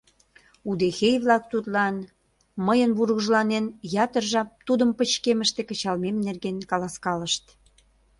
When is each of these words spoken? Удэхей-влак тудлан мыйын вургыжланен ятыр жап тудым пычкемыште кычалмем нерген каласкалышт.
Удэхей-влак 0.69 1.43
тудлан 1.51 1.95
мыйын 2.67 2.91
вургыжланен 2.97 3.65
ятыр 4.03 4.23
жап 4.31 4.49
тудым 4.67 4.89
пычкемыште 4.97 5.61
кычалмем 5.69 6.15
нерген 6.25 6.57
каласкалышт. 6.71 7.43